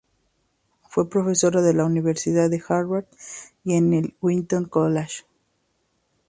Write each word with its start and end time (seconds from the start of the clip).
Fue 0.89 1.07
profesora 1.07 1.59
en 1.59 1.77
la 1.77 1.85
Universidad 1.85 2.49
de 2.49 2.59
Harvard 2.67 3.05
y 3.63 3.75
en 3.75 3.93
el 3.93 4.15
Wheaton 4.19 4.65
College. 4.65 5.25